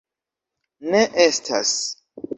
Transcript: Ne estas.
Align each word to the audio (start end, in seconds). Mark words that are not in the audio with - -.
Ne 0.95 1.01
estas. 1.27 1.77